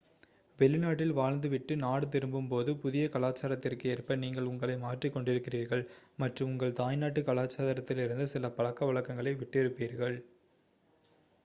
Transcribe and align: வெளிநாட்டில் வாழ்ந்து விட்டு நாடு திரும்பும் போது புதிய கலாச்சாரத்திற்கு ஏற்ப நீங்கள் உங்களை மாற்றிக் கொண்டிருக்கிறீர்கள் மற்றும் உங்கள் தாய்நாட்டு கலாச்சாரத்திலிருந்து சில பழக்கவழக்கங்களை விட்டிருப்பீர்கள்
வெளிநாட்டில் 0.59 1.11
வாழ்ந்து 1.11 1.47
விட்டு 1.49 1.73
நாடு 1.77 2.05
திரும்பும் 2.09 2.47
போது 2.47 2.73
புதிய 2.79 3.03
கலாச்சாரத்திற்கு 3.07 3.91
ஏற்ப 3.93 4.17
நீங்கள் 4.23 4.49
உங்களை 4.51 4.77
மாற்றிக் 4.79 5.15
கொண்டிருக்கிறீர்கள் 5.15 5.85
மற்றும் 6.19 6.51
உங்கள் 6.51 6.77
தாய்நாட்டு 6.81 7.23
கலாச்சாரத்திலிருந்து 7.23 8.27
சில 8.33 8.53
பழக்கவழக்கங்களை 8.57 9.35
விட்டிருப்பீர்கள் 9.37 10.19